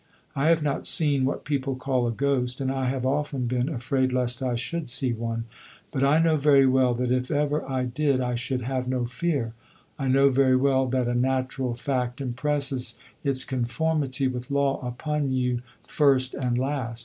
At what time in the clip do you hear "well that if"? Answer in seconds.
6.65-7.29